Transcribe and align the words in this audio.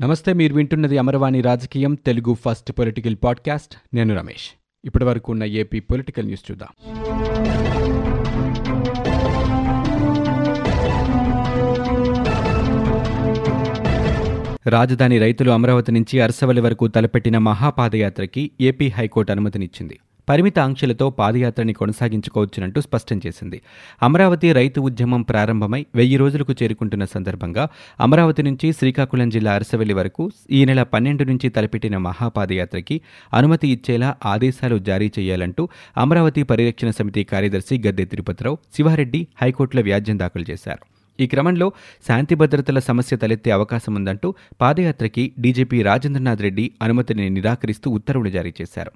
నమస్తే 0.00 0.32
మీరు 0.32 0.54
వింటున్నది 0.54 0.98
అమరవాణి 0.98 1.40
రాజకీయం 1.40 1.94
తెలుగు 1.94 2.34
ఫస్ట్ 2.34 2.72
పొలిటికల్ 2.72 3.16
పాడ్కాస్ట్. 3.24 3.76
నేను 3.94 4.16
రమేష్. 4.16 4.60
ఇప్పటి 4.84 5.04
వరకు 5.04 5.32
ఉన్న 5.32 5.44
ఏపీ 5.44 5.80
పొలిటికల్ 5.80 6.24
న్యూస్ 6.24 6.50
చూద్దాం. 6.50 6.68
రాజధాని 14.66 15.18
రైతులు 15.18 15.50
అమరావతి 15.50 15.92
నుంచి 15.92 16.20
అరసవల్లి 16.20 16.62
వరకు 16.62 16.88
తలపెట్టిన 16.88 17.38
మహాపాదయాత్రకి 17.38 18.50
ఏపీ 18.60 18.88
హైకోర్టు 18.88 19.32
అనుమతినిచ్చింది. 19.32 19.98
పరిమిత 20.28 20.58
ఆంక్షలతో 20.58 21.10
పాదయాత్రని 21.10 21.72
కొనసాగించుకోవచ్చునంటూ 21.72 22.80
స్పష్టం 22.80 23.20
చేసింది. 23.26 23.60
అమరావతి 24.02 24.52
రైతు 24.52 24.80
ఉద్యమం 24.80 25.22
ప్రారంభమై 25.22 25.86
వెయ్యి 25.94 26.16
రోజులకు 26.16 26.54
చేరుకుంటున్న 26.62 27.04
సందర్భంగా 27.04 27.68
అమరావతి 28.00 28.42
నుంచి 28.42 28.72
శ్రీకాకుళం 28.72 29.28
జిల్లా 29.28 29.52
అరసవెల్లి 29.52 29.94
వరకు 29.94 30.30
ఈ 30.50 30.64
నెల 30.64 30.82
పన్నెండు 30.82 31.24
నుంచి 31.24 31.48
తలపెట్టిన 31.48 31.96
మహాపాదయాత్రకి 31.96 33.00
అనుమతి 33.34 33.68
ఇచ్చేలా 33.68 34.16
ఆదేశాలు 34.26 34.78
జారీ 34.78 35.12
చేయాలంటూ 35.18 35.68
అమరావతి 35.96 36.42
పరిరక్షణ 36.42 36.90
సమితి 36.90 37.24
కార్యదర్శి 37.24 37.82
గద్దె 37.86 38.04
తిరుపతిరావు 38.04 38.58
శివారెడ్డి 38.76 39.26
హైకోర్టులో 39.42 39.82
వ్యాజ్యం 39.82 40.18
దాఖలు 40.18 40.44
చేశారు. 40.50 40.84
ఈ 41.22 41.26
క్రమంలో 41.26 41.72
శాంతి 42.08 42.34
భద్రతల 42.34 42.78
సమస్య 42.78 43.16
తలెత్తే 43.16 43.50
అవకాశం 43.50 43.94
ఉందంటూ 43.94 44.34
పాదయాత్రకి 44.60 45.32
డీజీపీ 45.38 45.82
రాజేంద్రనాథ్ 45.82 46.42
రెడ్డి 46.42 46.70
అనుమతిని 46.82 47.30
నిరాకరిస్తూ 47.30 47.90
ఉత్తర్వులు 47.90 48.30
జారీ 48.30 48.52
చేశారు. 48.60 48.92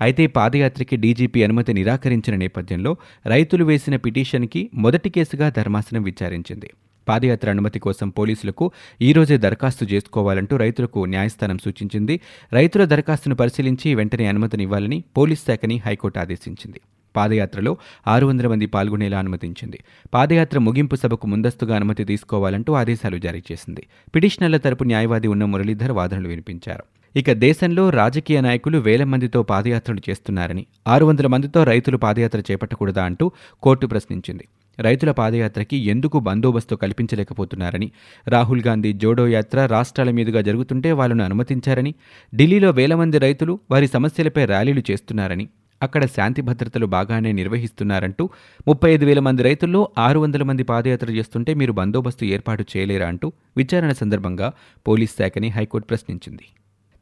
అయితే 0.00 0.26
పాదయాత్రకి 0.26 0.96
డీజీపీ 0.96 1.42
అనుమతి 1.42 1.72
నిరాకరించిన 1.72 2.36
నేపథ్యంలో 2.36 2.96
రైతులు 3.26 3.64
వేసిన 3.64 3.96
పిటిషన్కి 3.96 4.70
మొదటి 4.74 5.10
కేసుగా 5.10 5.48
ధర్మాసనం 5.48 6.02
విచారించింది. 6.02 6.70
పాదయాత్ర 7.08 7.50
అనుమతి 7.50 7.78
కోసం 7.78 8.08
పోలీసులకు 8.08 8.70
ఈ 9.02 9.12
రోజే 9.12 9.36
దరఖాస్తు 9.38 9.84
చేసుకోవాలంటూ 9.84 10.56
రైతులకు 10.56 11.04
న్యాయస్థానం 11.04 11.58
సూచించింది. 11.58 12.20
రైతుల 12.52 12.84
దరఖాస్తును 12.84 13.34
పరిశీలించి 13.34 13.94
వెంటనే 13.94 14.26
అనుమతినివ్వాలని 14.26 15.04
పోలీస్ 15.16 15.40
శాఖని 15.46 15.78
హైకోర్టు 15.86 16.18
ఆదేశించింది. 16.18 16.80
పాదయాత్రలో 17.16 17.76
ఆరు 18.08 18.26
వందల 18.26 18.46
మంది 18.46 18.66
పాల్గొనేలా 18.66 19.18
అనుమతించింది. 19.18 19.78
పాదయాత్ర 20.14 20.58
ముగింపు 20.58 20.96
సభకు 20.96 21.26
ముందస్తుగా 21.26 21.76
అనుమతి 21.76 22.04
తీసుకోవాలంటూ 22.04 22.72
ఆదేశాలు 22.72 23.18
జారీ 23.18 23.42
చేసింది. 23.52 23.86
పిటిషనర్ల 24.14 24.56
తరపు 24.56 24.84
న్యాయవాది 24.84 25.28
ఉన్న 25.28 25.44
మురళీధర్ 25.44 25.92
వాదనలు 25.92 26.28
వినిపించారు. 26.28 26.84
ఇక 27.14 27.30
దేశంలో 27.44 27.90
రాజకీయ 27.90 28.40
నాయకులు 28.40 28.78
వేల 28.78 29.04
మందితో 29.04 29.42
పాదయాత్రలు 29.42 30.02
చేస్తున్నారని 30.08 30.66
ఆరు 30.86 31.04
వందల 31.04 31.26
మందితో 31.26 31.64
రైతులు 31.64 31.96
పాదయాత్ర 31.96 32.40
చేపట్టకూడదా 32.50 33.02
అంటూ 33.04 33.26
కోర్టు 33.62 33.86
ప్రశ్నించింది. 33.86 34.44
రైతుల 34.78 35.10
పాదయాత్రకి 35.10 35.76
ఎందుకు 35.92 36.18
బందోబస్తు 36.18 36.74
కల్పించలేకపోతున్నారని 36.74 37.88
రాహుల్ 38.26 38.62
గాంధీ 38.66 38.92
జోడో 38.92 39.26
యాత్ర 39.28 39.66
రాష్ట్రాల 39.66 40.10
మీదుగా 40.10 40.40
జరుగుతుంటే 40.40 40.92
వాళ్ళను 40.92 41.24
అనుమతించారని 41.24 41.92
ఢిల్లీలో 42.32 42.70
వేల 42.70 42.94
మంది 42.94 43.18
రైతులు 43.18 43.60
వారి 43.70 43.86
సమస్యలపై 43.86 44.44
ర్యాలీలు 44.44 44.84
చేస్తున్నారని 44.90 45.46
అక్కడ 45.80 46.04
శాంతి 46.06 46.42
భద్రతలు 46.42 46.86
బాగానే 46.86 47.30
నిర్వహిస్తున్నారంటూ 47.32 48.24
ముప్పై 48.68 48.90
ఐదు 48.90 49.04
వేల 49.04 49.20
మంది 49.20 49.42
రైతుల్లో 49.42 49.80
ఆరు 49.98 50.18
వందల 50.18 50.42
మంది 50.42 50.62
పాదయాత్ర 50.62 51.10
చేస్తుంటే 51.10 51.54
మీరు 51.54 51.72
బందోబస్తు 51.72 52.24
ఏర్పాటు 52.24 52.64
చేయలేరా 52.72 53.08
అంటూ 53.08 53.32
విచారణ 53.56 53.92
సందర్భంగా 53.92 54.50
పోలీస్ 54.86 55.16
శాఖని 55.18 55.48
హైకోర్టు 55.48 55.88
ప్రశ్నించింది. 55.88 56.46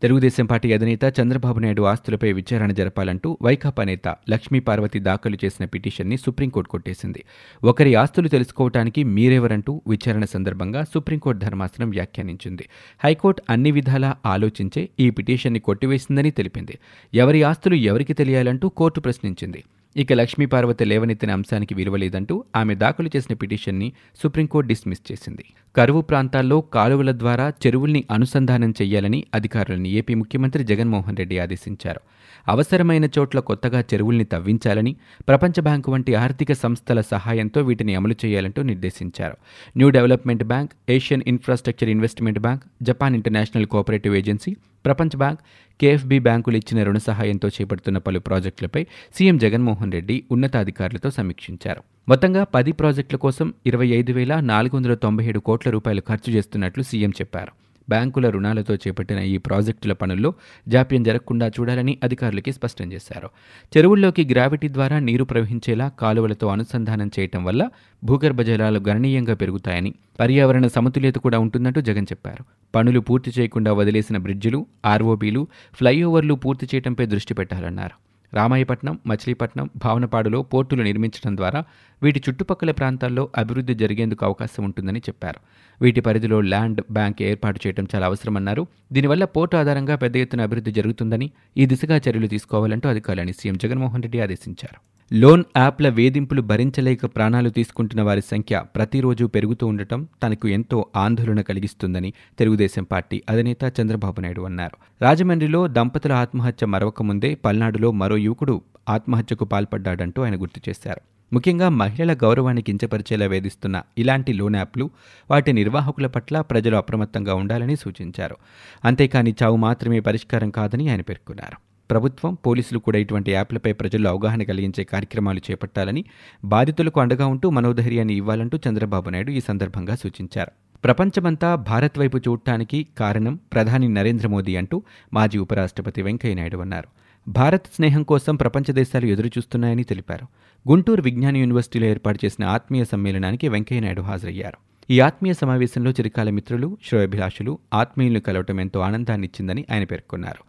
తెలుగుదేశం 0.02 0.46
పార్టీ 0.46 0.72
అధినేత 0.72 1.20
చంద్రబాబు 1.20 1.58
నాయుడు 1.58 1.82
ఆస్తులపై 1.82 2.32
విచారణ 2.32 2.72
జరపాలంటూ 2.72 3.38
వైకాపా 3.42 3.84
నేత 3.84 4.08
లక్ష్మీ 4.30 4.60
పార్వతి 4.60 4.98
దాఖలు 4.98 5.36
చేసిన 5.44 5.64
పిటిషన్ని 5.64 6.16
సుప్రీంకోర్టు 6.16 6.70
కొట్టేసింది. 6.70 7.24
ఒకరి 7.64 7.94
ఆస్తులు 7.94 8.28
తెలుసుకోవటానికి 8.28 9.04
మీరెవరంటూ 9.04 9.82
విచారణ 9.88 10.24
సందర్భంగా 10.24 10.84
సుప్రీంకోర్టు 10.84 11.44
ధర్మాసనం 11.44 11.90
వ్యాఖ్యానించింది. 11.90 12.68
హైకోర్టు 13.04 13.42
అన్ని 13.50 13.70
విధాలా 13.70 14.16
ఆలోచించే 14.26 14.88
ఈ 15.00 15.10
పిటిషన్ని 15.10 15.60
కొట్టివేసిందని 15.60 16.30
తెలిపింది. 16.30 16.78
ఎవరి 17.14 17.42
ఆస్తులు 17.42 17.74
ఎవరికి 17.74 18.12
తెలియాలంటూ 18.12 18.68
కోర్టు 18.68 19.00
ప్రశ్నించింది. 19.00 19.64
ఇక 19.96 20.12
లక్ష్మీపార్వతి 20.12 20.84
లేవనెత్తిన 20.84 21.30
అంశానికి 21.30 21.74
విలువలేదంటూ 21.74 22.44
ఆమె 22.56 22.74
దాఖలు 22.74 23.10
చేసిన 23.16 23.34
పిటిషన్ని 23.34 23.92
సుప్రీంకోర్టు 24.22 24.68
డిస్మిస్ 24.68 25.12
చేసింది. 25.12 25.44
కరువు 25.76 26.00
ప్రాంతాల్లో 26.00 26.60
కాలువల 26.60 27.12
ద్వారా 27.12 27.52
చెరువుల్ని 27.66 28.04
అనుసంధానం 28.10 28.74
చేయాలని 28.82 29.26
అధికారులను 29.34 29.86
ఏపీ 29.86 30.14
ముఖ్యమంత్రి 30.14 30.64
జగన్మోహన్ 30.64 31.16
రెడ్డి 31.16 31.38
ఆదేశించారు. 31.38 32.00
అవసరమైన 32.48 33.04
చోట్ల 33.18 33.40
కొత్తగా 33.40 33.80
చెరువుల్ని 33.80 34.24
తవ్వించాలని 34.24 34.96
ప్రపంచ 35.28 35.60
బ్యాంకు 35.60 35.92
వంటి 35.92 36.14
ఆర్థిక 36.14 36.52
సంస్థల 36.52 37.00
సహాయంతో 37.00 37.60
వీటిని 37.60 37.94
అమలు 37.94 38.14
చేయాలంటూ 38.24 38.62
నిర్దేశించారు. 38.62 39.36
New 39.76 39.90
development 39.90 40.44
bank 40.44 40.72
Asian 40.88 41.22
infrastructure 41.26 41.90
investment 41.90 42.38
bank 42.38 42.64
Japan 42.82 43.14
international 43.14 43.66
cooperative 43.66 44.16
agency 44.16 44.56
ప్రపంచ 44.84 45.16
బ్యాంక్ 45.16 45.40
కేఎఫ్బి 45.80 46.18
బ్యాంకులు 46.18 46.56
ఇచ్చిన 46.56 46.82
రుణ 46.82 46.96
సహాయంతో 46.96 47.48
చేపడుతున్న 47.48 47.98
పలు 47.98 48.18
ప్రాజెక్టులపై 48.18 48.86
సీఎం 49.18 49.38
జగన్మోహన్ 49.38 49.92
రెడ్డి 49.92 50.22
ఉన్నతాధికారులతో 50.30 51.10
సమీక్షించారు. 51.10 51.82
మొత్తంగా 52.08 52.44
పది 52.44 52.72
ప్రాజెక్టుల 52.72 53.16
కోసం 53.16 53.54
ఇరవై 53.66 53.86
ఐదు 53.86 54.12
వేల 54.12 54.40
నాలుగు 54.40 54.76
వందల 54.76 54.94
తొంభై 54.94 55.24
ఏడు 55.24 55.38
కోట్ల 55.38 55.70
రూపాయలు 55.70 56.00
ఖర్చు 56.08 56.32
చేస్తున్నట్లు 56.32 56.82
సీఎం 56.82 57.10
చెప్పారు. 57.10 57.59
బ్యాంకుల 57.90 58.28
రుణాలతో 58.30 58.74
చేపట్టిన 58.74 59.20
ఈ 59.32 59.36
ప్రాజెక్టుల 59.38 59.92
పనుల్లో 59.92 60.30
జాప్యం 60.68 61.02
జరగకుండా 61.02 61.48
చూడాలని 61.48 61.94
అధికారులకి 62.04 62.52
స్పష్టం 62.52 62.88
చేశారు. 62.92 63.28
చెరువుల్లోకి 63.72 64.24
గ్రావిటీ 64.32 64.68
ద్వారా 64.68 64.98
నీరు 64.98 65.24
ప్రవహించేలా 65.24 65.88
కాలువలతో 66.02 66.48
అనుసంధానం 66.48 67.10
చేయటం 67.18 67.44
వల్ల 67.44 67.62
భూగర్భ 68.04 68.40
జలాలు 68.42 68.80
గణనీయంగా 68.88 69.34
పెరుగుతాయని 69.34 69.92
పర్యావరణ 70.20 70.66
సమతుల్యత 70.66 71.18
కూడా 71.24 71.38
ఉంటుందంటూ 71.38 71.80
జగన్ 71.80 72.06
చెప్పారు. 72.12 72.44
పనులు 72.74 73.00
పూర్తి 73.00 73.30
చేయకుండా 73.38 73.72
వదిలేసిన 73.72 74.16
బ్రిడ్జిలు 74.16 74.60
ఆర్ఓబీలు 74.86 75.42
ఫ్లైఓవర్లు 75.74 76.34
పూర్తి 76.34 76.66
చేయడంపై 76.74 77.06
దృష్టి 77.06 77.34
పెట్టాలన్నారు. 77.34 78.09
రామాయపట్నం 78.34 78.98
మచిలీపట్నం 79.06 79.70
భావనపాడులో 79.76 80.42
పోర్టులు 80.42 80.82
నిర్మించడం 80.82 81.36
ద్వారా 81.36 81.64
వీటి 82.02 82.22
చుట్టుపక్కల 82.28 82.70
ప్రాంతాల్లో 82.70 83.28
అభివృద్ధి 83.36 83.74
జరిగేందుకు 83.74 84.24
అవకాశం 84.24 84.64
ఉంటుందని 84.64 84.98
చెప్పారు. 84.98 85.40
వీటి 85.82 86.00
పరిధిలో 86.00 86.40
ల్యాండ్ 86.40 86.82
బ్యాంక్ 86.90 87.22
ఏర్పాటు 87.22 87.60
చేయడం 87.66 87.88
చాలా 87.94 88.06
అవసరమన్నారు. 88.06 88.66
దీనివల్ల 88.92 89.24
పోర్టు 89.24 89.56
ఆధారంగా 89.56 89.96
పెద్ద 89.96 90.16
ఎత్తున 90.16 90.42
అభివృద్ధి 90.42 90.72
జరుగుతుందని 90.72 91.30
ఈ 91.56 91.66
దిశగా 91.66 91.96
చర్యలు 91.96 92.26
తీసుకోవాలంటూ 92.26 92.88
అధికారులని 92.88 93.32
సీఎం 93.32 93.56
జగన్మోహన్ 93.56 94.02
రెడ్డి 94.02 94.20
ఆదేశించారు. 94.20 94.89
లోన్ 95.12 95.44
యాప్ల 95.56 95.88
వేధింపులు 95.88 96.42
భరించలేక 96.42 97.06
ప్రాణాలు 97.06 97.48
తీసుకుంటున్న 97.48 98.02
వారి 98.02 98.20
సంఖ్య 98.20 98.64
ప్రతిరోజు 98.76 99.24
పెరుగుతూ 99.24 99.66
ఉండటం 99.66 100.08
తనకు 100.22 100.48
ఎంతో 100.48 100.86
ఆందోళన 100.96 101.40
కలిగిస్తుందని 101.40 102.12
తెలుగుదేశం 102.38 102.84
పార్టీ 102.84 103.22
అధినేత 103.28 103.80
చంద్రబాబు 103.80 104.20
నాయుడు 104.20 104.42
అన్నారు. 104.42 105.04
రాజమండ్రిలో 105.04 105.68
దంపతుల 105.68 106.12
ఆత్మహత్య 106.12 106.66
మరొక 106.66 107.02
ముందే 107.02 107.34
పల్నాడులో 107.34 107.90
మరో 107.92 108.16
యువకుడు 108.16 108.62
ఆత్మహత్యకు 108.88 109.44
పాల్పడ్డాడంటూ 109.44 110.22
ఆయన 110.22 110.40
గుర్తు 110.40 110.60
చేశారు. 110.68 111.00
ముఖ్యంగా 111.32 111.68
మహిళల 111.68 112.12
గౌరవాన్ని 112.12 112.62
కించపరిచేలా 112.62 113.26
వేధిస్తున్న 113.26 113.82
ఇలాంటి 113.98 114.32
లోన్ 114.32 114.56
యాప్లు 114.56 114.90
వాటి 115.30 115.52
నిర్వాహకుల 115.52 116.06
పట్ల 116.06 116.40
ప్రజలు 116.40 116.76
అప్రమత్తంగా 116.76 117.34
ఉండాలని 117.34 117.76
సూచించారు. 117.76 118.36
అంతేకాని 118.84 119.34
చావు 119.42 119.56
మాత్రమే 119.56 120.00
పరిష్కారం 120.00 120.50
కాదని 120.50 120.88
ఆయన 120.88 121.00
పేర్కొన్నారు. 121.00 121.69
ప్రభుత్వం 121.90 122.34
పోలీసులు 122.34 122.78
కూడా 122.78 122.98
ఇటువంటి 122.98 123.32
యాప్లపై 123.32 123.72
ప్రజల్లో 123.72 124.10
అవగాహన 124.10 124.42
కలిగించే 124.42 124.84
కార్యక్రమాలు 124.84 125.40
చేపట్టాలని 125.50 126.04
బాధితులకు 126.44 127.00
అండగా 127.00 127.26
ఉంటూ 127.26 127.50
మనోధైర్యాన్ని 127.50 128.14
ఇవ్వాలంటూ 128.14 128.58
చంద్రబాబు 128.68 129.10
నాయుడు 129.10 129.30
ఈ 129.30 129.40
సందర్భంగా 129.40 129.94
సూచించారు. 129.94 130.50
ప్రపంచమంతా 130.84 131.54
భారత్ 131.54 131.98
వైపు 131.98 132.18
చూడటానికి 132.18 132.86
కారణం 132.98 133.38
ప్రధాని 133.52 133.88
నరేంద్ర 133.88 134.28
మోదీ 134.28 134.56
అంటూ 134.56 134.82
మాజీ 135.12 135.38
ఉపరాష్ట్రపతి 135.38 136.02
వెంకయ్యనాయుడు 136.02 136.56
అన్నారు. 136.56 136.88
భారత్ 137.28 137.66
స్నేహం 137.66 138.02
కోసం 138.02 138.36
ప్రపంచ 138.36 138.72
దేశాలు 138.72 139.06
ఎదురుచూస్తున్నాయని 139.06 139.84
తెలిపారు. 139.84 140.26
గుంటూరు 140.70 141.02
విజ్ఞాన 141.02 141.36
యూనివర్సిటీలో 141.36 141.86
ఏర్పాటు 141.86 142.18
చేసిన 142.24 142.44
ఆత్మీయ 142.44 142.84
సమ్మేళనానికి 142.84 143.48
వెంకయ్యనాయుడు 143.48 144.02
హాజరయ్యారు. 144.02 144.69
ఈ 144.90 145.00
ఆత్మీయ 145.00 145.32
సమావేశంలో 145.32 145.90
చిరకాల 145.90 146.30
మిత్రులు 146.30 146.78
శ్రేయోభిలాషులు 146.88 147.58
ఆత్మీయులను 147.74 148.20
కలవటం 148.20 148.60
ఎంతో 148.60 148.80
ఆనందాన్నిచ్చిందని 148.80 149.64
ఆయన 149.72 149.84
పేర్కొన్నారు. 149.84 150.42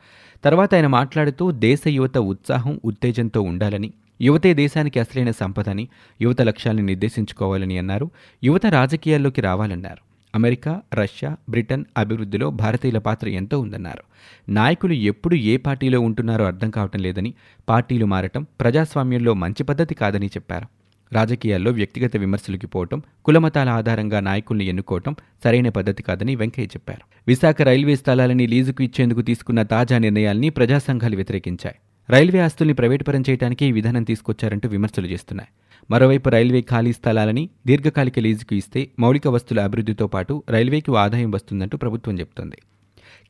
తర్వాత 0.43 0.75
ఆయన 0.75 0.87
మాట్లాడుతూ 0.87 1.51
దేశ 1.51 1.79
యువత 1.87 2.17
ఉత్సాహం 2.17 2.81
ఉత్తేజంతో 2.85 3.41
ఉండాలని 3.41 3.93
యువతే 4.21 4.53
దేశానికి 4.53 4.99
అసలైన 4.99 5.31
సంపదని 5.31 5.87
యువత 6.21 6.41
లక్ష్యాలను 6.41 6.85
నిర్దేశించుకోవాలని 6.85 7.77
అన్నారు 7.77 8.11
యువత 8.43 8.65
రాజకీయాల్లోకి 8.65 9.41
రావాలన్నారు. 9.41 10.01
అమెరికా 10.35 10.81
రష్యా 10.93 11.35
బ్రిటన్ 11.49 11.85
అభివృద్ధిలో 11.97 12.49
భారతీయుల 12.49 12.97
పాత్ర 12.97 13.29
ఎంతో 13.29 13.59
ఉందన్నారు. 13.59 14.03
నాయకులు 14.49 14.93
ఎప్పుడు 14.93 15.35
ఏ 15.35 15.57
పార్టీలో 15.57 16.01
ఉంటున్నారో 16.01 16.45
అర్థం 16.45 16.69
కావటం 16.69 16.99
లేదని 16.99 17.33
పార్టీలు 17.69 18.05
మారటం 18.05 18.45
ప్రజాస్వామ్యంలో 18.61 19.33
మంచి 19.33 19.63
పద్ధతి 19.63 19.95
కాదని 19.95 20.27
చెప్పారు. 20.27 20.80
రాజకీయాల్లో 21.13 21.71
వ్యక్తిగత 21.71 22.17
విమర్శలకి 22.17 22.67
పోవటం 22.67 23.03
కులమతాల 23.25 23.69
ఆధారంగా 23.69 24.19
నాయకుల్ని 24.19 24.65
ఎన్నుకోవటం 24.65 25.15
సరైన 25.43 25.69
పద్ధతి 25.69 26.03
కాదని 26.03 26.35
వెంకయ్య 26.35 26.67
చెప్పారు. 26.67 27.03
విశాఖ 27.27 27.61
రైల్వే 27.61 27.95
స్థలాలని 27.95 28.47
లీజుకు 28.47 28.83
ఇచ్చేందుకు 28.83 29.21
తీసుకున్న 29.21 29.63
తాజా 29.63 29.97
నిర్ణయాల్ని 29.97 30.49
ప్రజా 30.49 30.77
సంఘాలు 30.77 31.15
వ్యతిరేకించాయి. 31.15 31.75
రైల్వే 32.09 32.39
ఆస్తుల్ని 32.39 32.73
ప్రైవేటుపరం 32.73 33.23
చేయడానికి 33.29 33.65
ఈ 33.65 33.71
విధానం 33.71 34.03
తీసుకొచ్చారంటూ 34.03 34.69
విమర్శలు 34.69 35.07
చేస్తున్నాయి. 35.07 35.49
మరోవైపు 35.91 36.29
రైల్వే 36.29 36.61
ఖాళీ 36.61 36.93
స్థలాలని 36.93 37.49
దీర్ఘకాలిక 37.67 38.19
లీజుకు 38.19 38.55
ఇస్తే 38.55 38.87
మౌలిక 38.99 39.27
వస్తుల 39.27 39.59
అభివృద్ధితో 39.61 40.07
పాటు 40.07 40.43
రైల్వేకి 40.49 40.97
ఆదాయం 40.97 41.31
వస్తుందంటూ 41.31 41.77
ప్రభుత్వం 41.77 42.19
చెబుతోంది. 42.19 42.57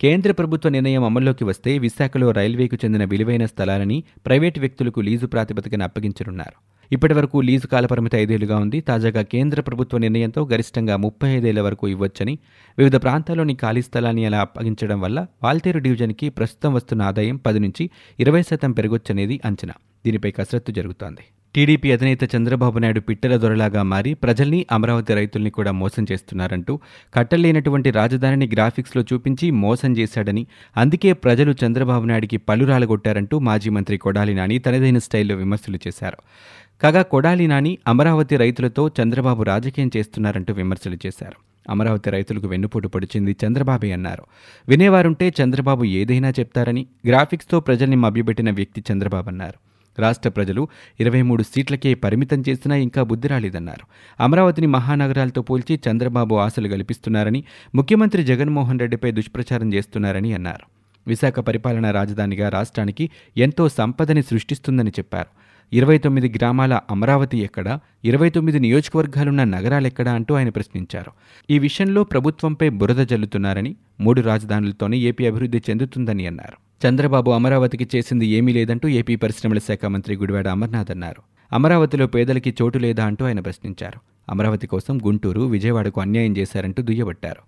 కేంద్ర 0.02 0.32
ప్రభుత్వ 0.32 0.70
నిర్ణయం 0.70 1.04
అమల్లోకి 1.04 1.44
వస్తే 1.44 1.78
విశాఖలో 1.78 2.32
రైల్వేకు 2.32 2.76
చెందిన 2.76 3.04
విలువైన 3.04 3.46
స్థలాలని 3.46 4.04
ప్రైవేటు 4.26 4.60
వ్యక్తులకు 4.60 5.00
లీజు 5.00 5.26
ప్రాతిపదికన 5.26 5.84
అప్పగించనున్నారు. 5.84 6.81
ఇప్పటివరకు 6.92 7.42
లీజు 7.42 7.68
కాలపరిమితి 7.68 8.18
ఐదేళ్ళుగా 8.18 8.58
ఉంది. 8.58 8.80
తాజాగా 8.82 9.22
కేంద్ర 9.22 9.62
ప్రభుత్వ 9.62 9.98
నిర్ణయంతో 9.98 10.42
గరిష్టంగా 10.46 10.96
ముప్పై 10.98 11.30
ఐదేళ్ళ 11.30 11.62
వరకు 11.62 11.88
ఇవ్వొచ్చని 11.88 12.34
వివిధ 12.78 12.96
ప్రాంతాల్లోని 12.96 13.56
ఖాళీ 13.56 13.82
స్థలాన్ని 13.82 14.26
అలా 14.26 14.42
అప్పగించడం 14.42 15.02
వల్ల 15.02 15.28
వాల్తేరు 15.44 15.80
డివిజన్కి 15.80 16.30
ప్రస్తుతం 16.30 16.74
వస్తున్న 16.74 17.02
ఆదాయం 17.02 17.38
పది 17.46 17.60
నుంచి 17.60 17.86
ఇరవై 18.20 18.42
శాతం 18.42 18.72
పెరగొచ్చనేది 18.72 19.42
అంచనా. 19.46 19.74
దీనిపై 20.06 20.32
కసరత్తు 20.32 20.72
జరుగుతోంది. 20.72 21.24
టీడీపీ 21.56 21.92
అధినేత 21.92 22.24
చంద్రబాబు 22.36 22.80
నాయుడు 22.80 23.00
పిట్టల 23.00 23.36
దొరలాగా 23.36 23.82
మారి 23.84 24.14
ప్రజల్ని 24.14 24.60
అమరావతి 24.72 25.14
రైతుల్ని 25.14 25.50
కూడా 25.50 25.72
మోసం 25.72 26.04
చేస్తున్నారంటూ 26.12 26.80
కట్టలేనటువంటి 27.14 27.92
రాజధానిని 27.92 28.48
గ్రాఫిక్స్లో 28.54 29.02
చూపించి 29.02 29.52
మోసం 29.52 29.92
చేశాడని 29.98 30.48
అందుకే 30.78 31.14
ప్రజలు 31.14 31.56
చంద్రబాబు 31.66 32.06
నాయుడికి 32.06 32.38
పలు 32.38 32.66
రాలగొట్టారంటూ 32.66 33.40
మాజీ 33.40 33.70
మంత్రి 33.70 33.98
కొడాలి 33.98 34.34
నాని 34.34 34.60
తనదైన 34.60 34.98
స్టైల్లో 34.98 35.36
విమర్శలు 35.36 35.80
చేశారు. 35.88 36.18
కాగా 36.82 37.02
కొడాలి 37.02 37.48
నాని 37.48 37.78
అమరావతి 37.88 38.38
రైతులతో 38.38 38.92
చంద్రబాబు 39.02 39.44
రాజకీయం 39.44 39.92
చేస్తున్నారంటూ 39.98 40.54
విమర్శలు 40.54 40.98
చేశారు. 41.06 41.36
అమరావతి 41.70 42.10
రైతులకు 42.10 42.48
వెన్నుపోటు 42.48 42.88
పొడిచింది 42.88 43.36
చంద్రబాబే 43.46 43.92
అన్నారు. 43.92 44.24
వినేవారుంటే 44.68 45.34
చంద్రబాబు 45.44 45.84
ఏదైనా 45.84 46.30
చెప్తారని 46.30 46.86
గ్రాఫిక్స్తో 47.08 47.60
ప్రజల్ని 47.60 47.96
మభ్యపెట్టిన 47.96 48.52
వ్యక్తి 48.52 48.84
చంద్రబాబు 48.92 49.30
అన్నారు. 49.30 49.72
రాష్ట్ర 50.02 50.30
ప్రజలు 50.30 50.68
ఇరవై 51.00 51.22
మూడు 51.22 51.44
సీట్లకే 51.44 51.94
పరిమితం 51.94 52.44
చేసినా 52.50 52.76
ఇంకా 52.76 53.04
బుద్ధి 53.04 53.28
రాలేదన్నారు. 53.28 53.86
అమరావతిని 54.24 54.68
మహానగరాలతో 54.68 55.42
పోల్చి 55.42 55.80
చంద్రబాబు 55.90 56.36
ఆశలు 56.36 56.68
గల్పిస్తున్నారని 56.68 57.44
ముఖ్యమంత్రి 57.76 58.24
జగన్మోహన్ 58.24 58.80
రెడ్డిపై 58.80 59.12
దుష్ప్రచారం 59.12 59.74
చేస్తున్నారని 59.74 60.34
అన్నారు. 60.34 60.66
విశాఖ 61.10 61.40
పరిపాలనా 61.40 61.92
రాజధానిగా 61.92 62.50
రాష్ట్రానికి 62.50 63.10
ఎంతో 63.38 63.70
సంపదని 63.70 64.22
సృష్టిస్తుందని 64.22 64.90
చెప్పారు. 64.90 65.51
ఇరవై 65.74 65.98
తొమ్మిది 65.98 66.30
గ్రామాల 66.30 66.80
అమరావతి 66.92 67.38
ఎక్కడ 67.38 67.80
ఇరవై 68.04 68.30
తొమ్మిది 68.30 68.60
నియోజకవర్గాలున్న 68.60 69.44
నగరాలెక్కడ 69.44 70.10
అంటూ 70.10 70.36
ఆయన 70.36 70.50
ప్రశ్నించారు. 70.50 71.12
ఈ 71.50 71.60
విషయంలో 71.60 72.04
ప్రభుత్వంపై 72.04 72.70
బురద 72.70 73.06
జల్లుతున్నారని 73.06 73.76
మూడు 74.00 74.22
రాజధానులతోనే 74.22 74.98
ఏపీ 74.98 75.26
అభివృద్ధి 75.26 75.62
చెందుతుందని 75.70 76.26
అన్నారు. 76.28 76.88
చంద్రబాబు 76.88 77.32
అమరావతికి 77.32 77.88
చేసింది 77.96 78.26
ఏమీ 78.26 78.54
లేదంటూ 78.54 78.88
ఏపీ 78.88 79.16
పరిశ్రమల 79.16 79.58
శాఖ 79.58 79.86
మంత్రి 79.86 80.16
గుడివాడ 80.16 80.48
అమర్నాథ్ 80.48 80.92
అన్నారు. 80.92 81.22
అమరావతిలో 81.56 82.08
పేదలకి 82.08 82.56
చోటు 82.62 82.78
లేదా 82.78 83.06
అంటూ 83.06 83.26
ఆయన 83.26 83.40
ప్రశ్నించారు. 83.40 84.00
అమరావతి 84.30 84.68
కోసం 84.68 84.98
గుంటూరు 84.98 85.42
విజయవాడకు 85.42 86.02
అన్యాయం 86.02 86.38
చేశారంటూ 86.38 86.84
దుయ్యబట్టారు. 86.84 87.42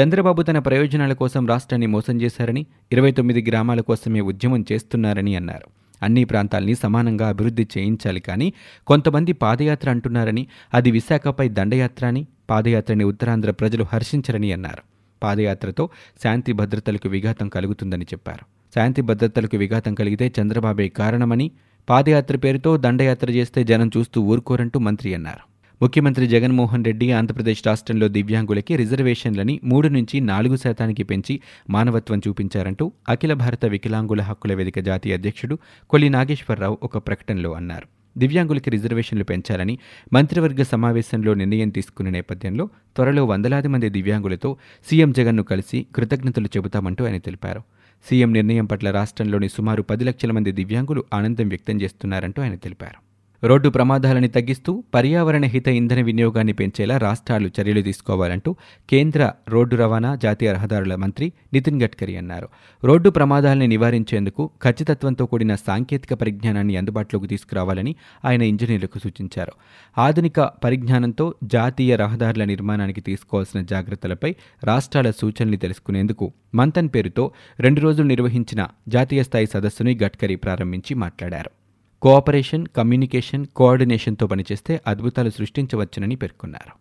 చంద్రబాబు 0.00 0.42
తన 0.42 0.58
ప్రయోజనాల 0.58 1.12
కోసం 1.12 1.46
రాష్ట్రాన్ని 1.46 1.86
మోసం 1.86 2.22
చేశారని 2.22 2.66
ఇరవై 2.92 3.12
తొమ్మిది 3.12 3.50
గ్రామాల 3.50 3.80
కోసమే 3.80 4.20
ఉద్యమం 4.20 4.64
చేస్తున్నారని 4.72 5.36
అన్నారు. 5.36 5.85
అన్ని 6.02 6.24
ప్రాంతాల్ని 6.24 6.74
సమానంగా 6.74 7.28
అభివృద్ధి 7.28 7.68
చేయించాలి 7.78 8.20
కానీ 8.20 8.52
కొంతమంది 8.86 9.32
పాదయాత్ర 9.32 9.90
అంటున్నారని 9.90 10.46
అది 10.74 10.90
విశాఖపై 10.90 11.48
దండయాత్ర 11.48 12.06
అని 12.06 12.26
పాదయాత్రని 12.50 13.04
ఉత్తరాంధ్ర 13.04 13.50
ప్రజలు 13.50 13.86
హర్షించరని 13.92 14.52
అన్నారు. 14.52 14.82
పాదయాత్రతో 15.22 15.88
శాంతి 16.22 16.52
భద్రతలకు 16.52 17.08
విఘాతం 17.08 17.48
కలుగుతుందని 17.48 18.04
చెప్పారు. 18.04 18.44
శాంతి 18.74 19.02
భద్రతలకు 19.02 19.56
విఘాతం 19.56 19.94
కలిగితే 19.94 20.32
చంద్రబాబే 20.40 20.88
కారణమని 20.88 21.50
పాదయాత్ర 21.88 22.36
పేరుతో 22.36 22.76
దండయాత్ర 22.76 23.30
చేస్తే 23.30 23.64
జనం 23.64 23.90
చూస్తూ 23.96 24.20
ఊరుకోరంటూ 24.20 24.78
మంత్రి 24.78 25.14
అన్నారు. 25.14 25.55
ముఖ్యమంత్రి 25.82 26.26
జగన్మోహన్ 26.26 26.84
రెడ్డి 26.84 27.12
ఆంధ్రప్రదేశ్ 27.12 27.66
రాష్ట్రంలో 27.66 28.08
దివ్యాంగులకి 28.08 28.76
రిజర్వేషన్లని 28.76 29.60
మూడు 29.64 29.88
నుంచి 29.88 30.20
నాలుగు 30.20 30.56
శాతానికి 30.56 31.02
పెంచి 31.02 31.40
మానవత్వం 31.70 32.18
చూపించారంటూ 32.28 32.92
అఖిల 33.08 33.32
భారత 33.32 33.66
వికలాంగుల 33.66 34.20
హక్కుల 34.20 34.54
వేదిక 34.54 34.78
జాతీయ 34.78 35.14
అధ్యక్షుడు 35.14 35.58
కొల్లి 35.90 36.08
నాగేశ్వరరావు 36.08 36.78
ఒక 36.82 36.98
ప్రకటనలో 36.98 37.52
అన్నారు. 37.52 37.88
దివ్యాంగులకి 38.18 38.70
రిజర్వేషన్లు 38.70 39.24
పెంచాలని 39.24 39.78
మంత్రివర్గ 40.12 40.62
సమావేశంలో 40.62 41.34
నిర్ణయం 41.34 41.68
తీసుకున్న 41.68 42.10
నేపథ్యంలో 42.10 42.70
త్వరలో 42.96 43.24
వందలాది 43.24 43.68
మంది 43.68 43.88
దివ్యాంగులతో 43.88 44.56
సీఎం 44.90 45.12
జగన్ను 45.12 45.42
కలిసి 45.42 45.86
కృతజ్ఞతలు 45.96 46.46
చెబుతామంటూ 46.56 47.04
ఆయన 47.04 47.18
తెలిపారు. 47.18 47.62
సీఎం 48.10 48.32
నిర్ణయం 48.32 48.64
పట్ల 48.64 48.90
రాష్ట్రంలోని 48.90 49.48
సుమారు 49.48 49.82
పది 49.82 50.04
లక్షల 50.04 50.32
మంది 50.32 50.52
దివ్యాంగులు 50.52 51.04
ఆనందం 51.14 51.48
వ్యక్తం 51.48 51.80
చేస్తున్నారంటూ 51.80 52.42
ఆయన 52.42 52.54
తెలిపారు. 52.54 53.05
రోడ్డు 53.46 53.68
ప్రమాదాలని 53.68 54.28
తగ్గిస్తూ 54.28 54.84
పర్యావరణ 54.94 55.44
హిత 55.44 55.68
ఇంధన 55.68 56.00
వినియోగాన్ని 56.00 56.52
పెంచేలా 56.52 56.96
రాష్ట్రాలు 56.96 57.50
చర్యలు 57.56 57.82
తీసుకోవాలంటూ 57.82 58.56
కేంద్ర 58.90 59.32
రోడ్డు 59.48 59.76
రవాణా 59.76 60.14
జాతీయ 60.14 60.52
రహదారుల 60.52 60.94
మంత్రి 60.94 61.32
నితిన్ 61.52 61.82
గడ్కరీ 61.82 62.16
అన్నారు. 62.16 62.48
రోడ్డు 62.84 63.10
ప్రమాదాలని 63.10 63.66
నివారించేందుకు 63.66 64.50
ఖచ్చితత్వంతో 64.64 65.26
కూడిన 65.26 65.54
సాంకేతిక 65.54 66.14
పరిజ్ఞానాన్ని 66.14 66.76
అందుబాటులోకి 66.76 67.26
తీసుకురావాలని 67.26 67.96
ఆయన 68.24 68.42
ఇంజనీర్లకు 68.42 68.98
సూచించారు. 68.98 69.52
ఆధునిక 69.98 70.40
పరిజ్ఞానంతో 70.40 71.34
జాతీయ 71.44 71.96
రహదారుల 71.96 72.44
నిర్మాణానికి 72.44 73.00
తీసుకోవాల్సిన 73.00 73.62
జాగ్రత్తలపై 73.62 74.34
రాష్ట్రాల 74.64 75.10
సూచనలు 75.10 75.56
తెలుసుకునేందుకు 75.56 76.32
మంతన్ 76.54 76.88
పేరుతో 76.94 77.32
రెండు 77.60 77.80
రోజులు 77.80 78.06
నిర్వహించిన 78.06 78.66
జాతీయ 78.88 79.22
స్థాయి 79.22 79.46
సదస్సుని 79.46 79.98
గడ్కరీ 80.04 80.36
ప్రారంభించి 80.36 80.94
మాట్లాడారు. 80.94 81.65
కోఆపరేషన్ 82.02 82.66
కమ్యూనికేషన్ 82.76 83.46
కోఆర్డినేషన్తో 83.46 84.26
పనిచేస్తే 84.26 84.80
అద్భుతాలు 84.86 85.30
సృష్టించవచ్చునని 85.30 86.16
పేర్కొన్నారు. 86.16 86.72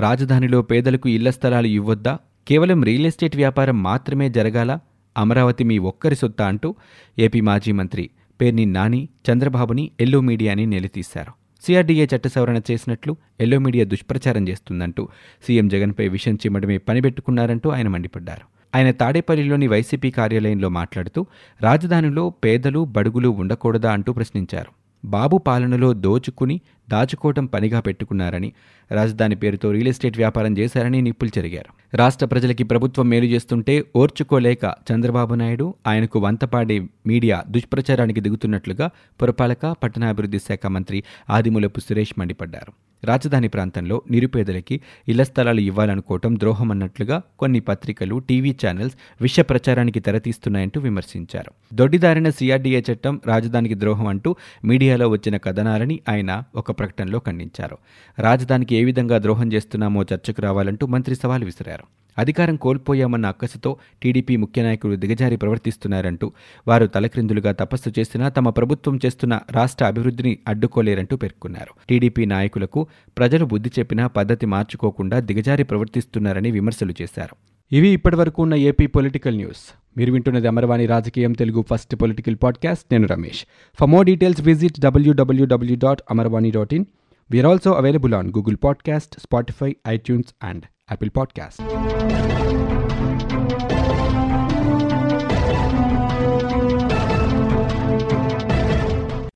రాజధానిలో 0.00 0.62
పేదలకు 0.62 1.08
ఇళ్ళ 1.08 1.30
స్థలాలు 1.30 1.66
ఇవ్వొద్దా? 1.66 2.18
కేవలం 2.48 2.82
రియల్ 2.82 3.06
ఎస్టేట్ 3.06 3.36
వ్యాపారం 3.36 3.82
మాత్రమే 3.82 4.28
జరగాల? 4.28 4.78
అమరావతి 5.16 5.64
మీ 5.64 5.78
ఒక్కరి 5.78 6.16
సొత్తా 6.16 6.46
అంటూ 6.46 6.74
ఏపీ 7.18 7.40
మాజీ 7.40 7.72
మంత్రి 7.72 8.10
పేర్ని 8.40 8.66
నాని 8.66 9.08
చంద్రబాబుని 9.30 9.90
ఎల్లో 10.00 10.20
మీడియాని 10.20 10.66
నిలదీశారు 10.66 11.32
సిఆర్డీఏ 11.62 12.06
చట్ట 12.06 12.26
సవరణ 12.26 12.60
చేసినట్లు 12.70 13.16
ఎల్లో 13.40 13.58
మీడియా 13.58 13.84
దుష్ప్రచారం 13.84 14.48
చేస్తుందంటూ 14.48 15.08
సీఎం 15.46 15.68
జగన్పై 15.68 16.08
విషయం 16.08 16.34
చిమ్మడమే 16.34 16.78
పనిపెట్టుకున్నారంటూ 16.78 17.70
ఆయన 17.70 17.88
మండిపడ్డారు. 17.88 18.61
ఆయన 18.74 18.90
తాడేపల్లిలోని 18.90 19.66
వైసీపీ 19.66 20.10
కార్యాలయంలో 20.10 20.68
మాట్లాడుతూ 20.68 21.26
రాజధానిలో 21.62 22.30
పేదలు 22.30 22.84
బడుగులు 22.84 23.28
ఉండకూడదా 23.28 23.92
అంటూ 23.92 24.12
ప్రశ్నించారు. 24.12 24.82
బాబు 25.04 25.38
పాలనలో 25.38 25.92
దోచుకుని 25.92 26.60
దాచుకోవటం 26.90 27.46
పనిగా 27.46 27.80
పెట్టుకున్నారని 27.80 28.52
రాజధాని 28.92 29.34
పేరుతో 29.34 29.72
రియల్ 29.72 29.88
ఎస్టేట్ 29.88 30.16
వ్యాపారం 30.16 30.58
చేశారని 30.58 31.02
నిప్పులు 31.02 31.30
చెరిగారు. 31.38 31.96
రాష్ట్ర 31.96 32.26
ప్రజలకి 32.26 32.64
ప్రభుత్వం 32.64 33.08
మేలు 33.08 33.24
చేస్తుంటే 33.24 33.84
ఓర్చుకోలేక 33.96 34.64
చంద్రబాబు 34.64 35.34
నాయుడు 35.34 35.74
ఆయనకు 35.86 36.18
వంతపాడే 36.18 36.86
మీడియా 37.06 37.42
దుష్ప్రచారానికి 37.48 38.20
దిగుతున్నట్లుగా 38.20 38.90
పురపాలక 39.22 39.66
పట్టణాభివృద్ధి 39.82 40.38
శాఖ 40.38 40.66
మంత్రి 40.66 41.04
ఆదిమూలపు 41.30 41.80
సురేష్ 41.80 42.18
మండిపడ్డారు. 42.18 42.72
రాజధాని 43.04 43.48
ప్రాంతంలో 43.48 44.02
నిరుపేదలకి 44.10 44.80
ఇళ్ళ 45.08 45.22
స్థలాలు 45.22 45.60
ఇవ్వాలనుకోవటం 45.60 46.36
ద్రోహమన్నట్లుగా 46.36 47.22
కొన్ని 47.38 47.60
పత్రికలు 47.60 48.18
టీవీ 48.18 48.56
ఛానల్స్ 48.66 48.94
విష 49.20 49.40
ప్రచారానికి 49.40 50.00
తెరతీస్తున్నాయంటూ 50.00 50.80
విమర్శించారు. 50.80 51.52
దొడ్డిదారిన 51.74 52.30
సిఆర్డీఏ 52.30 52.82
చట్టం 52.92 53.20
రాజధానికి 53.26 53.74
ద్రోహం 53.74 54.06
అంటూ 54.06 54.36
మీడియాలో 54.64 55.08
వచ్చిన 55.08 55.36
కథనాలని 55.36 56.00
ఆయన 56.08 56.42
ఒక 56.56 56.78
ప్రకటనలో 56.78 57.18
ఖండించారు. 57.18 57.78
రాజధానికి 58.18 58.76
ఏ 58.76 58.84
విధంగా 58.84 59.18
ద్రోహం 59.18 59.52
చేస్తున్నామో 59.52 60.02
చర్చకు 60.02 60.42
రావాలంటూ 60.42 60.86
మంత్రి 60.86 61.16
సవాల్ 61.16 61.44
విసిరారు. 61.44 62.01
అధికారం 62.18 62.56
కోల్పోయామన్న 62.56 63.26
అక్కసుతో 63.26 63.76
టీడీపీ 64.02 64.36
ముఖ్య 64.36 64.62
నాయకులు 64.62 64.96
దిగజారి 64.96 65.36
ప్రవర్తిస్తున్నారంటూ 65.36 66.32
వారు 66.68 66.86
తలక్రిందులుగా 66.86 67.52
తపస్సు 67.52 67.90
చేసినా 67.98 68.28
తమ 68.28 68.50
ప్రభుత్వం 68.50 68.98
చేస్తున్న 69.06 69.40
రాష్ట్ర 69.50 69.84
అభివృద్ధిని 69.84 70.38
అడ్డుకోలేరంటూ 70.48 71.16
పేర్కొన్నారు. 71.16 71.74
టీడీపీ 71.88 72.24
నాయకులకు 72.24 72.86
ప్రజలు 73.18 73.44
బుద్ధి 73.44 73.70
చెప్పినా 73.78 74.06
పద్ధతి 74.06 74.46
మార్చుకోకుండా 74.46 75.20
దిగజారి 75.20 75.64
ప్రవర్తిస్తున్నారని 75.64 76.50
విమర్శలు 76.50 76.94
చేశారు. 77.02 77.36
ఇవి 77.74 77.88
ఇప్పటివరకు 77.88 78.42
ఉన్న 78.42 78.54
ఏపీ 78.54 78.86
పొలిటికల్ 78.86 79.36
న్యూస్. 79.36 79.74
మీరు 79.96 80.12
వింటున్నది 80.12 80.48
అమరవాణి 80.48 80.86
రాజకీయం 80.86 81.32
తెలుగు 81.32 81.64
ఫస్ట్ 81.70 81.96
పొలిటికల్ 81.96 82.36
పాడ్కాస్ట్. 82.42 82.84
నేను 82.92 83.06
Ramesh. 83.06 83.44
For 83.80 83.90
more 83.90 84.06
details 84.06 84.40
visit 84.40 84.80
WWW 84.80 85.76
dot 85.76 86.00
Amarvani 86.10 86.50
dot 86.50 86.74
in 86.74 86.84
we are 87.30 87.46
also 87.46 87.72
available 87.72 88.14
on 88.14 88.28
Google 88.28 88.56
podcast 88.64 89.20
Spotify 89.20 89.76
iTunes 89.88 90.34
and 90.42 90.62
Apple 90.92 91.10
Podcast. 91.10 92.11